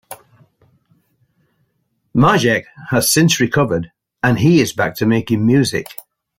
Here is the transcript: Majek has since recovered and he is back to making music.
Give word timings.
Majek 2.17 2.65
has 2.89 3.13
since 3.13 3.39
recovered 3.39 3.91
and 4.23 4.39
he 4.39 4.59
is 4.59 4.73
back 4.73 4.95
to 4.95 5.05
making 5.05 5.45
music. 5.45 5.89